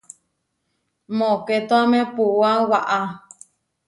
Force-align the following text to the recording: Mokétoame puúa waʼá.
Mokétoame 1.17 1.99
puúa 2.13 2.51
waʼá. 2.69 2.99